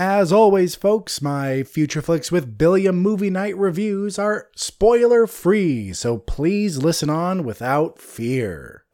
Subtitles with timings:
[0.00, 6.16] As always, folks, my Future Flicks with Billiam movie night reviews are spoiler free, so
[6.16, 8.86] please listen on without fear.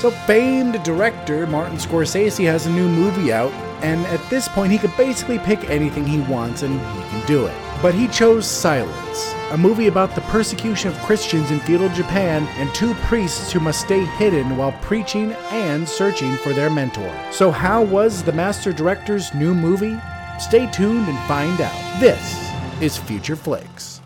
[0.00, 3.52] So, famed director Martin Scorsese has a new movie out,
[3.84, 7.46] and at this point, he could basically pick anything he wants and he can do
[7.46, 7.65] it.
[7.86, 12.74] But he chose Silence, a movie about the persecution of Christians in feudal Japan and
[12.74, 17.14] two priests who must stay hidden while preaching and searching for their mentor.
[17.30, 19.96] So, how was the master director's new movie?
[20.40, 22.00] Stay tuned and find out.
[22.00, 24.00] This is Future Flicks.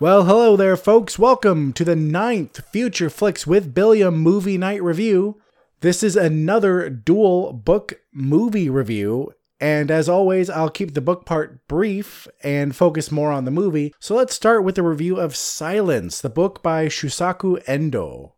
[0.00, 1.16] Well, hello there, folks.
[1.16, 5.40] Welcome to the ninth Future Flicks with Billiam movie night review.
[5.78, 9.32] This is another dual book movie review,
[9.62, 13.94] and as always, I'll keep the book part brief and focus more on the movie.
[14.00, 18.34] So let's start with a review of Silence, the book by Shusaku Endo.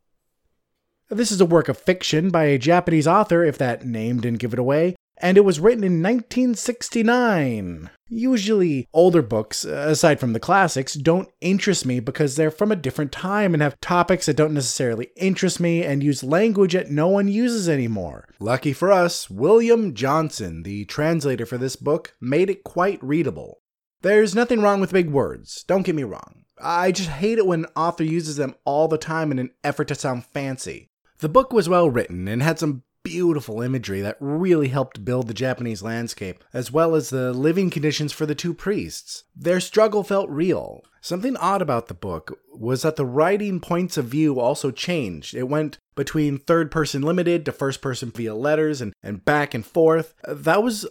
[1.09, 4.53] This is a work of fiction by a Japanese author, if that name didn't give
[4.53, 7.91] it away, and it was written in 1969.
[8.09, 13.13] Usually, older books, aside from the classics, don't interest me because they're from a different
[13.13, 17.29] time and have topics that don't necessarily interest me and use language that no one
[17.29, 18.29] uses anymore.
[18.39, 23.61] Lucky for us, William Johnston, the translator for this book, made it quite readable.
[24.03, 26.45] There's nothing wrong with big words, don't get me wrong.
[26.61, 29.89] I just hate it when an author uses them all the time in an effort
[29.89, 30.91] to sound fancy.
[31.19, 35.35] The book was well written and had some beautiful imagery that really helped build the
[35.35, 39.25] Japanese landscape, as well as the living conditions for the two priests.
[39.37, 40.83] Their struggle felt real.
[41.01, 45.35] Something odd about the book was that the writing points of view also changed.
[45.35, 49.65] It went between third person limited to first person via letters and, and back and
[49.65, 50.15] forth.
[50.27, 50.87] That was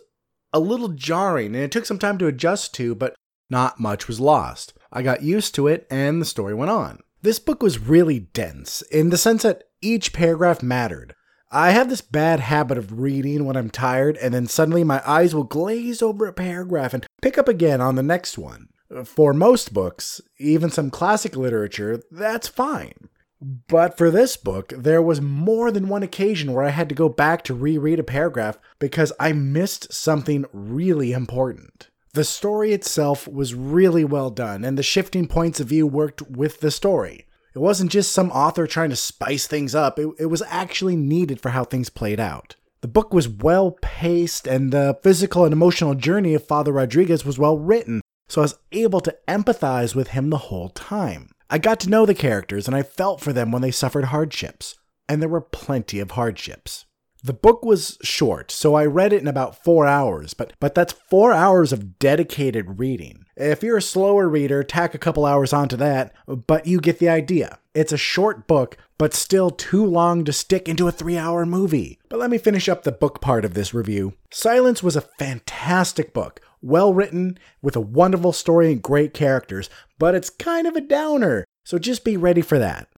[0.54, 3.16] a little jarring, and it took some time to adjust to, but
[3.50, 4.74] not much was lost.
[4.92, 7.00] I got used to it, and the story went on.
[7.24, 11.16] This book was really dense in the sense that each paragraph mattered.
[11.56, 15.36] I have this bad habit of reading when I'm tired, and then suddenly my eyes
[15.36, 18.70] will glaze over a paragraph and pick up again on the next one.
[19.06, 23.08] For most books, even some classic literature, that's fine.
[23.40, 27.08] But for this book, there was more than one occasion where I had to go
[27.08, 31.90] back to reread a paragraph because I missed something really important.
[32.14, 36.62] The story itself was really well done, and the shifting points of view worked with
[36.62, 37.28] the story.
[37.56, 41.40] It wasn't just some author trying to spice things up, it, it was actually needed
[41.40, 42.56] for how things played out.
[42.82, 47.40] The book was well paced, and the physical and emotional journey of Father Rodriguez was
[47.40, 51.30] well written, so I was able to empathize with him the whole time.
[51.50, 54.76] I got to know the characters, and I felt for them when they suffered hardships.
[55.08, 56.86] And there were plenty of hardships.
[57.26, 60.92] The book was short, so I read it in about four hours, but, but that's
[60.92, 63.24] four hours of dedicated reading.
[63.38, 67.08] If you're a slower reader, tack a couple hours onto that, but you get the
[67.08, 67.60] idea.
[67.74, 71.98] It's a short book, but still too long to stick into a three hour movie.
[72.10, 74.16] But let me finish up the book part of this review.
[74.30, 80.14] Silence was a fantastic book, well written, with a wonderful story and great characters, but
[80.14, 82.90] it's kind of a downer, so just be ready for that.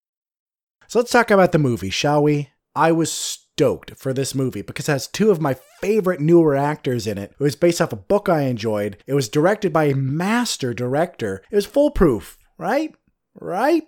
[0.87, 2.49] So let's talk about the movie, shall we?
[2.75, 7.07] I was stoked for this movie because it has two of my favorite newer actors
[7.07, 7.31] in it.
[7.31, 8.97] It was based off a book I enjoyed.
[9.07, 11.41] It was directed by a master director.
[11.49, 12.93] It was foolproof, right?
[13.33, 13.83] Right?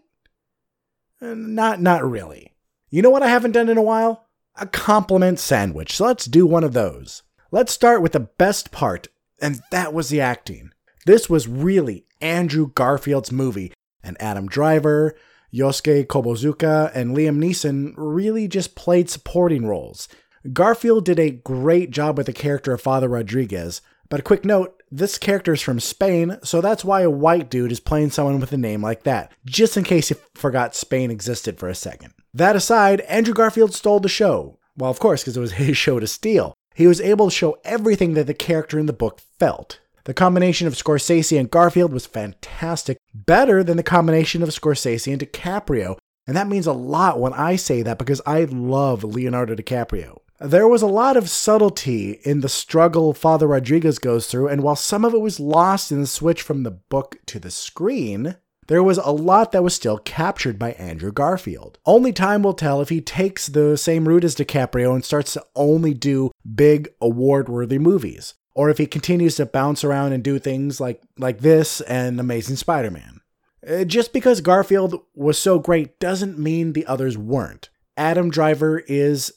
[1.21, 2.53] Uh, not not really.
[2.89, 4.27] You know what I haven't done in a while?
[4.55, 5.97] A compliment sandwich.
[5.97, 7.23] So let's do one of those.
[7.51, 9.07] Let's start with the best part,
[9.41, 10.71] and that was the acting.
[11.05, 15.15] This was really Andrew Garfield's movie, and Adam Driver,
[15.53, 20.07] Yosuke Kubozuka and Liam Neeson really just played supporting roles.
[20.53, 24.81] Garfield did a great job with the character of Father Rodriguez, but a quick note
[24.89, 28.53] this character is from Spain, so that's why a white dude is playing someone with
[28.53, 32.13] a name like that, just in case you forgot Spain existed for a second.
[32.33, 34.59] That aside, Andrew Garfield stole the show.
[34.77, 36.53] Well, of course, because it was his show to steal.
[36.73, 39.79] He was able to show everything that the character in the book felt.
[40.07, 45.21] The combination of Scorsese and Garfield was fantastic, better than the combination of Scorsese and
[45.21, 45.97] DiCaprio.
[46.25, 50.19] And that means a lot when I say that because I love Leonardo DiCaprio.
[50.39, 54.77] There was a lot of subtlety in the struggle Father Rodriguez goes through, and while
[54.77, 58.37] some of it was lost in the switch from the book to the screen,
[58.67, 61.79] there was a lot that was still captured by Andrew Garfield.
[61.85, 65.43] Only time will tell if he takes the same route as DiCaprio and starts to
[65.53, 70.39] only do big award worthy movies or if he continues to bounce around and do
[70.39, 73.21] things like like this and Amazing Spider-Man.
[73.65, 77.69] Uh, just because Garfield was so great doesn't mean the others weren't.
[77.95, 79.31] Adam Driver is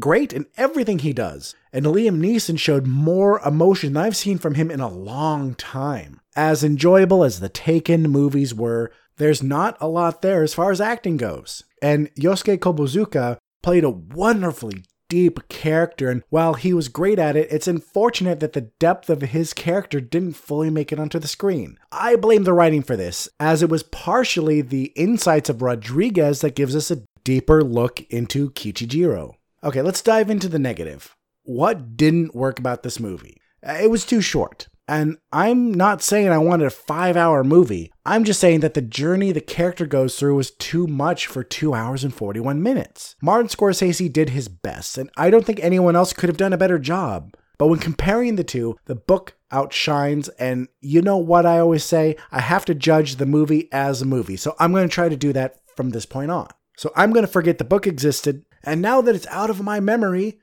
[0.00, 1.54] great in everything he does.
[1.72, 6.20] And Liam Neeson showed more emotion than I've seen from him in a long time.
[6.34, 10.80] As enjoyable as the Taken movies were, there's not a lot there as far as
[10.80, 11.62] acting goes.
[11.80, 17.48] And Yosuke Kubozuka played a wonderfully deep character, and while he was great at it,
[17.50, 21.78] it's unfortunate that the depth of his character didn't fully make it onto the screen.
[21.90, 26.56] I blame the writing for this, as it was partially the insights of Rodriguez that
[26.56, 29.34] gives us a deeper look into Kichijiro.
[29.64, 31.16] Okay, let's dive into the negative.
[31.42, 33.40] What didn't work about this movie?
[33.66, 34.68] Uh, it was too short.
[34.88, 37.92] And I'm not saying I wanted a five hour movie.
[38.04, 41.74] I'm just saying that the journey the character goes through was too much for two
[41.74, 43.16] hours and 41 minutes.
[43.20, 46.58] Martin Scorsese did his best, and I don't think anyone else could have done a
[46.58, 47.34] better job.
[47.58, 52.16] But when comparing the two, the book outshines, and you know what I always say?
[52.30, 54.36] I have to judge the movie as a movie.
[54.36, 56.48] So I'm going to try to do that from this point on.
[56.76, 59.80] So I'm going to forget the book existed, and now that it's out of my
[59.80, 60.38] memory,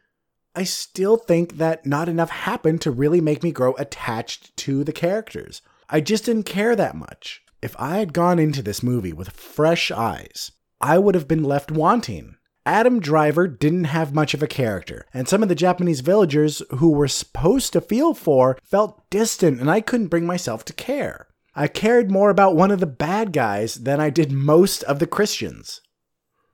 [0.56, 4.94] I still think that not enough happened to really make me grow attached to the
[4.94, 5.62] characters.
[5.90, 7.42] I just didn't care that much.
[7.62, 11.72] If I had gone into this movie with fresh eyes, I would have been left
[11.72, 12.36] wanting.
[12.66, 16.92] Adam Driver didn't have much of a character, and some of the Japanese villagers who
[16.92, 21.28] were supposed to feel for felt distant, and I couldn't bring myself to care.
[21.56, 25.08] I cared more about one of the bad guys than I did most of the
[25.08, 25.82] Christians.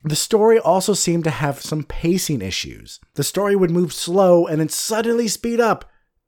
[0.04, 3.00] The story also seemed to have some pacing issues.
[3.16, 5.86] The story would move slow and then suddenly speed up.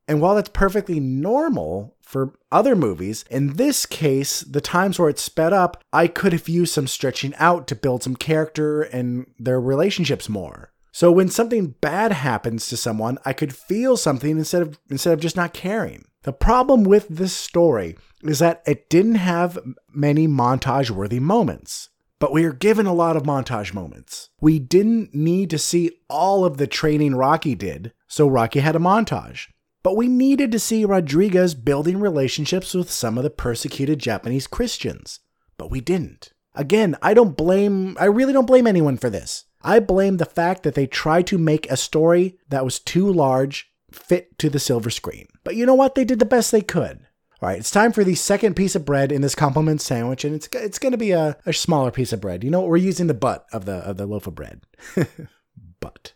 [0.07, 5.19] And while that's perfectly normal for other movies, in this case, the times where it
[5.19, 9.61] sped up, I could have used some stretching out to build some character and their
[9.61, 10.73] relationships more.
[10.91, 15.21] So when something bad happens to someone, I could feel something instead of instead of
[15.21, 16.03] just not caring.
[16.23, 19.57] The problem with this story is that it didn't have
[19.93, 21.89] many montage worthy moments
[22.21, 24.29] but we are given a lot of montage moments.
[24.39, 28.79] We didn't need to see all of the training Rocky did, so Rocky had a
[28.79, 29.47] montage.
[29.81, 35.21] But we needed to see Rodriguez building relationships with some of the persecuted Japanese Christians.
[35.57, 36.31] But we didn't.
[36.53, 39.45] Again, I don't blame, I really don't blame anyone for this.
[39.63, 43.71] I blame the fact that they tried to make a story that was too large
[43.91, 45.25] fit to the silver screen.
[45.43, 45.95] But you know what?
[45.95, 47.07] They did the best they could.
[47.41, 50.35] All right, it's time for the second piece of bread in this compliment sandwich, and
[50.35, 52.43] it's it's going to be a, a smaller piece of bread.
[52.43, 54.61] You know, we're using the butt of the of the loaf of bread.
[55.79, 56.13] but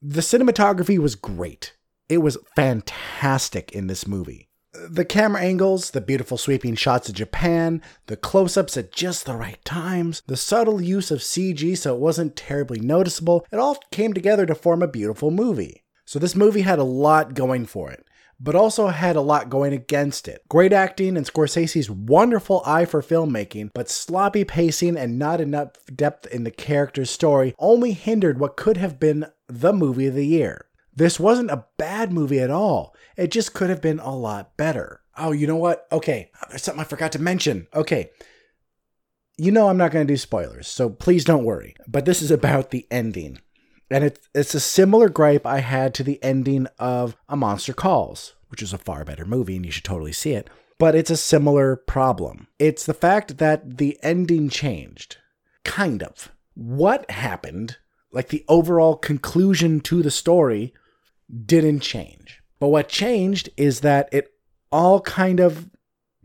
[0.00, 1.76] the cinematography was great.
[2.08, 4.48] It was fantastic in this movie.
[4.72, 9.36] The camera angles, the beautiful sweeping shots of Japan, the close ups at just the
[9.36, 14.14] right times, the subtle use of CG so it wasn't terribly noticeable, it all came
[14.14, 15.84] together to form a beautiful movie.
[16.06, 18.07] So, this movie had a lot going for it
[18.40, 20.42] but also had a lot going against it.
[20.48, 26.26] Great acting and Scorsese's wonderful eye for filmmaking, but sloppy pacing and not enough depth
[26.26, 30.66] in the character's story only hindered what could have been the movie of the year.
[30.94, 32.94] This wasn't a bad movie at all.
[33.16, 35.00] It just could have been a lot better.
[35.16, 35.86] Oh, you know what?
[35.90, 37.66] Okay, oh, there's something I forgot to mention.
[37.74, 38.10] Okay.
[39.36, 41.74] You know I'm not going to do spoilers, so please don't worry.
[41.86, 43.38] But this is about the ending.
[43.90, 48.34] And it, it's a similar gripe I had to the ending of A Monster Calls,
[48.48, 50.50] which is a far better movie and you should totally see it.
[50.78, 52.48] But it's a similar problem.
[52.58, 55.16] It's the fact that the ending changed.
[55.64, 56.30] Kind of.
[56.54, 57.78] What happened,
[58.12, 60.74] like the overall conclusion to the story,
[61.44, 62.40] didn't change.
[62.60, 64.28] But what changed is that it
[64.70, 65.70] all kind of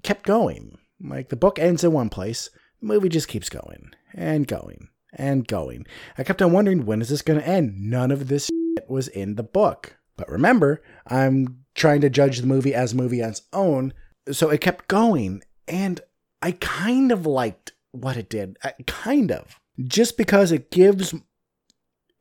[0.04, 0.78] kept going.
[1.02, 2.50] Like the book ends in one place,
[2.80, 5.86] the movie just keeps going and going and going.
[6.18, 7.76] I kept on wondering when is this going to end?
[7.80, 8.50] None of this
[8.88, 9.98] was in the book.
[10.16, 13.94] But remember, I'm trying to judge the movie as a movie on its own,
[14.32, 16.02] so it kept going and
[16.42, 18.58] I kind of liked what it did.
[18.64, 19.60] I, kind of.
[19.82, 21.16] Just because it gives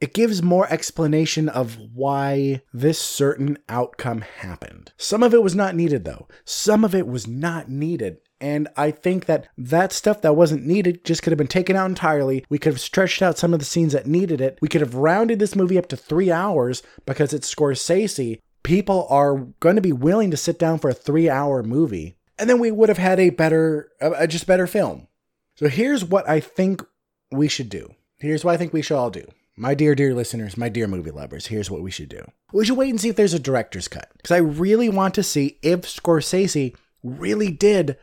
[0.01, 4.93] it gives more explanation of why this certain outcome happened.
[4.97, 6.27] Some of it was not needed though.
[6.45, 11.05] Some of it was not needed and I think that that stuff that wasn't needed
[11.05, 12.45] just could have been taken out entirely.
[12.51, 14.59] We could have stretched out some of the scenes that needed it.
[14.61, 18.41] We could have rounded this movie up to three hours because it's Scorsese.
[18.65, 22.17] People are going to be willing to sit down for a three hour movie.
[22.37, 25.07] And then we would have had a better, a just better film.
[25.55, 26.83] So here's what I think
[27.31, 27.95] we should do.
[28.19, 29.25] Here's what I think we should all do.
[29.57, 32.25] My dear, dear listeners, my dear movie lovers, here's what we should do.
[32.53, 34.11] We should wait and see if there's a director's cut.
[34.17, 37.97] Because I really want to see if Scorsese really did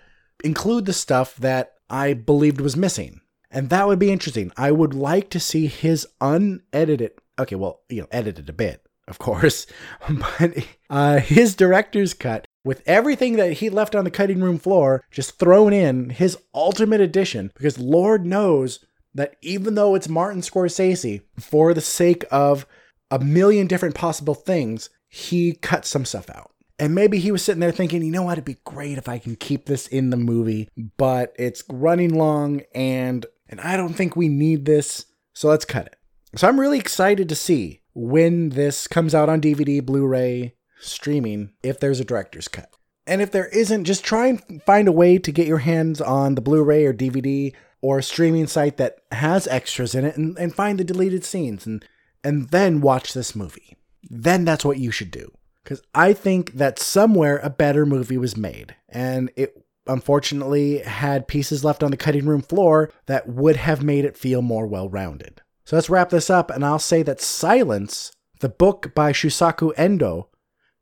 [0.43, 3.21] include the stuff that I believed was missing.
[3.51, 4.51] And that would be interesting.
[4.57, 9.17] I would like to see his unedited, okay, well, you know, edited a bit, of
[9.17, 9.65] course,
[10.39, 15.03] but uh, his director's cut with everything that he left on the cutting room floor
[15.09, 21.21] just thrown in his ultimate edition because Lord knows that even though it's Martin Scorsese,
[21.39, 22.67] for the sake of
[23.09, 26.51] a million different possible things, he cut some stuff out.
[26.79, 29.19] And maybe he was sitting there thinking, you know what, it'd be great if I
[29.19, 34.15] can keep this in the movie, but it's running long and and I don't think
[34.15, 35.95] we need this, so let's cut it.
[36.35, 41.79] So I'm really excited to see when this comes out on DVD, Blu-ray, streaming, if
[41.79, 42.69] there's a director's cut.
[43.07, 46.35] And if there isn't, just try and find a way to get your hands on
[46.35, 50.79] the Blu-ray or DVD or streaming site that has extras in it and, and find
[50.79, 51.83] the deleted scenes and
[52.23, 53.77] and then watch this movie.
[54.09, 55.31] Then that's what you should do.
[55.69, 58.75] Because I think that somewhere a better movie was made.
[58.87, 64.03] And it unfortunately had pieces left on the cutting room floor that would have made
[64.03, 65.43] it feel more well rounded.
[65.65, 70.29] So let's wrap this up, and I'll say that Silence, the book by Shusaku Endo,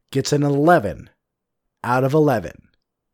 [0.09, 1.09] gets an 11
[1.83, 2.69] out of 11.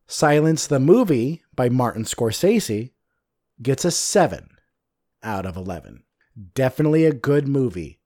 [0.06, 2.92] Silence, the movie by Martin Scorsese,
[3.64, 4.48] gets a 7
[5.24, 6.04] out of 11.
[6.54, 7.98] Definitely a good movie.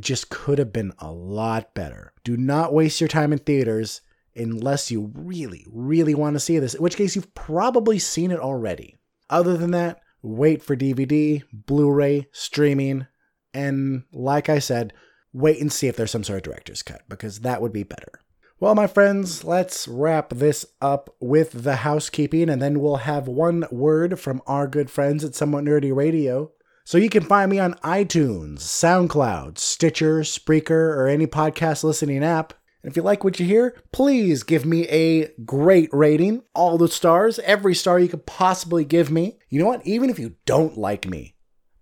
[0.00, 2.12] Just could have been a lot better.
[2.24, 4.00] Do not waste your time in theaters
[4.36, 8.40] unless you really, really want to see this, in which case you've probably seen it
[8.40, 8.96] already.
[9.30, 13.06] Other than that, wait for DVD, Blu ray, streaming,
[13.52, 14.92] and like I said,
[15.32, 18.20] wait and see if there's some sort of director's cut, because that would be better.
[18.58, 23.66] Well, my friends, let's wrap this up with the housekeeping, and then we'll have one
[23.70, 26.50] word from our good friends at Somewhat Nerdy Radio.
[26.86, 32.52] So you can find me on iTunes, SoundCloud, Stitcher, Spreaker, or any podcast listening app.
[32.82, 36.42] And if you like what you hear, please give me a great rating.
[36.54, 39.38] All the stars, every star you could possibly give me.
[39.48, 39.86] You know what?
[39.86, 41.36] Even if you don't like me,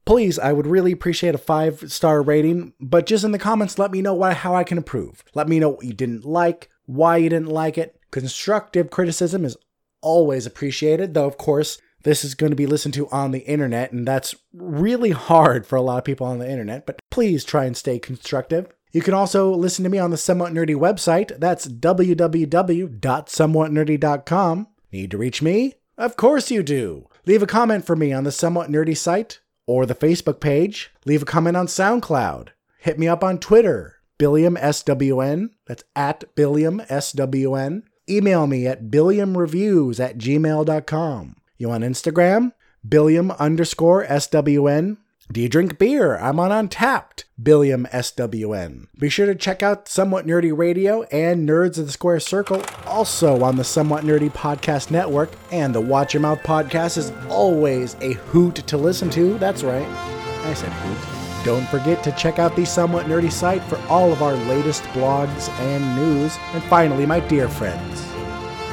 [0.04, 2.73] please, I would really appreciate a five star rating.
[2.78, 5.25] But just in the comments, let me know why, how I can improve.
[5.35, 7.99] Let me know what you didn't like, why you didn't like it.
[8.12, 9.56] Constructive criticism is
[10.00, 13.92] always appreciated, though, of course, this is going to be listened to on the internet,
[13.92, 16.87] and that's really hard for a lot of people on the internet.
[16.87, 18.68] But please try and stay constructive.
[18.92, 21.38] You can also listen to me on the Somewhat Nerdy website.
[21.38, 24.66] That's www.somewhatnerdy.com.
[24.92, 25.75] Need to reach me?
[25.97, 27.09] Of course you do.
[27.25, 30.90] Leave a comment for me on the Somewhat Nerdy site or the Facebook page.
[31.06, 32.49] Leave a comment on SoundCloud.
[32.78, 35.50] Hit me up on Twitter, BilliamSWN.
[35.66, 37.82] That's at BilliamSWN.
[38.11, 41.37] Email me at billiamreviews at gmail.com.
[41.62, 42.54] You on Instagram?
[42.87, 44.97] Billiam underscore SWN.
[45.31, 46.19] Do you drink beer?
[46.19, 48.88] I'm on Untappd, Billiam SWN.
[48.99, 53.45] Be sure to check out Somewhat Nerdy Radio and Nerds of the Square Circle, also
[53.45, 55.31] on the Somewhat Nerdy Podcast Network.
[55.52, 59.38] And the Watch Your Mouth podcast is always a hoot to listen to.
[59.38, 59.87] That's right.
[59.87, 61.45] I said hoot.
[61.45, 65.49] Don't forget to check out the Somewhat Nerdy site for all of our latest blogs
[65.61, 66.37] and news.
[66.54, 68.12] And finally, my dear friends,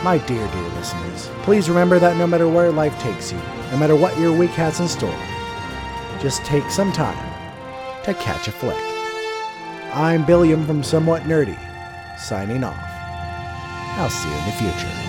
[0.04, 3.38] my dear, dear listeners, please remember that no matter where life takes you,
[3.72, 5.10] no matter what your week has in store,
[6.22, 7.18] just take some time
[8.04, 8.78] to catch a flick.
[9.94, 11.58] I'm Billiam from Somewhat Nerdy,
[12.18, 12.78] signing off.
[13.98, 15.09] I'll see you in the future.